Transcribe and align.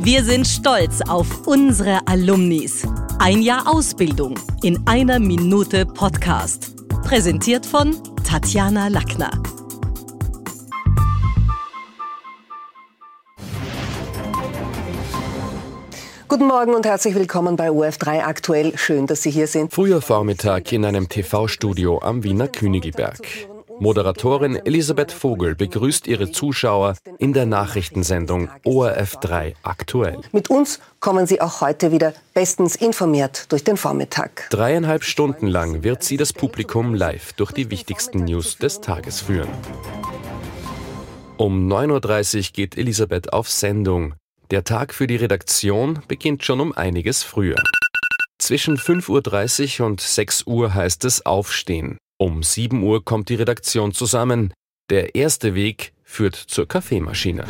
Wir 0.00 0.22
sind 0.22 0.46
stolz 0.46 1.00
auf 1.02 1.46
unsere 1.46 2.06
Alumnis. 2.06 2.86
Ein 3.18 3.42
Jahr 3.42 3.66
Ausbildung 3.66 4.38
in 4.62 4.86
einer 4.86 5.18
Minute 5.18 5.84
Podcast. 5.84 6.76
Präsentiert 7.02 7.66
von 7.66 7.96
Tatjana 8.22 8.88
Lackner. 8.88 9.30
Guten 16.28 16.46
Morgen 16.46 16.74
und 16.74 16.86
herzlich 16.86 17.16
willkommen 17.16 17.56
bei 17.56 17.70
OF3 17.70 18.20
aktuell. 18.20 18.78
Schön, 18.78 19.08
dass 19.08 19.22
Sie 19.22 19.30
hier 19.30 19.48
sind. 19.48 19.72
Früher 19.72 20.00
Vormittag 20.00 20.70
in 20.72 20.84
einem 20.84 21.08
TV-Studio 21.08 21.98
am 22.00 22.22
Wiener 22.22 22.46
Königiberg. 22.46 23.18
Moderatorin 23.80 24.56
Elisabeth 24.56 25.12
Vogel 25.12 25.54
begrüßt 25.54 26.08
ihre 26.08 26.32
Zuschauer 26.32 26.96
in 27.18 27.32
der 27.32 27.46
Nachrichtensendung 27.46 28.48
ORF3 28.64 29.54
aktuell. 29.62 30.18
Mit 30.32 30.50
uns 30.50 30.80
kommen 30.98 31.26
Sie 31.26 31.40
auch 31.40 31.60
heute 31.60 31.92
wieder 31.92 32.12
bestens 32.34 32.74
informiert 32.74 33.52
durch 33.52 33.62
den 33.62 33.76
Vormittag. 33.76 34.48
Dreieinhalb 34.50 35.04
Stunden 35.04 35.46
lang 35.46 35.84
wird 35.84 36.02
sie 36.02 36.16
das 36.16 36.32
Publikum 36.32 36.94
live 36.94 37.32
durch 37.34 37.52
die 37.52 37.70
wichtigsten 37.70 38.24
News 38.24 38.58
des 38.58 38.80
Tages 38.80 39.20
führen. 39.20 39.50
Um 41.36 41.72
9.30 41.72 42.36
Uhr 42.36 42.52
geht 42.52 42.76
Elisabeth 42.76 43.32
auf 43.32 43.48
Sendung. 43.48 44.14
Der 44.50 44.64
Tag 44.64 44.92
für 44.92 45.06
die 45.06 45.16
Redaktion 45.16 46.00
beginnt 46.08 46.44
schon 46.44 46.60
um 46.60 46.72
einiges 46.72 47.22
früher. 47.22 47.56
Zwischen 48.38 48.76
5.30 48.76 49.80
Uhr 49.80 49.86
und 49.86 50.00
6 50.00 50.46
Uhr 50.46 50.74
heißt 50.74 51.04
es 51.04 51.24
Aufstehen. 51.24 51.98
Um 52.20 52.42
7 52.42 52.82
Uhr 52.82 53.04
kommt 53.04 53.28
die 53.28 53.36
Redaktion 53.36 53.92
zusammen. 53.92 54.52
Der 54.90 55.14
erste 55.14 55.54
Weg 55.54 55.92
führt 56.02 56.34
zur 56.34 56.66
Kaffeemaschine. 56.66 57.44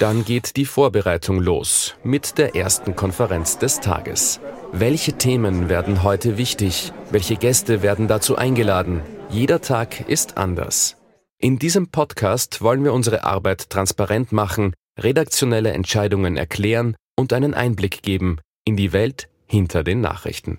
Dann 0.00 0.24
geht 0.24 0.56
die 0.56 0.64
Vorbereitung 0.64 1.38
los 1.38 1.94
mit 2.02 2.38
der 2.38 2.56
ersten 2.56 2.96
Konferenz 2.96 3.56
des 3.56 3.78
Tages. 3.78 4.40
Welche 4.72 5.12
Themen 5.12 5.68
werden 5.68 6.02
heute 6.02 6.38
wichtig? 6.38 6.92
Welche 7.12 7.36
Gäste 7.36 7.82
werden 7.82 8.08
dazu 8.08 8.34
eingeladen? 8.34 9.00
Jeder 9.30 9.60
Tag 9.60 10.08
ist 10.08 10.36
anders. 10.36 10.96
In 11.38 11.60
diesem 11.60 11.88
Podcast 11.92 12.62
wollen 12.62 12.82
wir 12.82 12.92
unsere 12.92 13.22
Arbeit 13.22 13.70
transparent 13.70 14.32
machen, 14.32 14.74
redaktionelle 14.98 15.70
Entscheidungen 15.70 16.36
erklären 16.36 16.96
und 17.14 17.32
einen 17.32 17.54
Einblick 17.54 18.02
geben 18.02 18.40
in 18.64 18.76
die 18.76 18.92
Welt 18.92 19.28
hinter 19.46 19.84
den 19.84 20.00
Nachrichten. 20.00 20.58